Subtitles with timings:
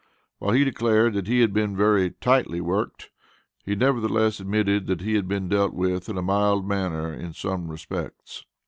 [0.39, 3.11] While he declared that he had been very "tightly worked"
[3.63, 7.69] he nevertheless admitted that he had been dealt with in a mild manner in some
[7.69, 8.43] respects.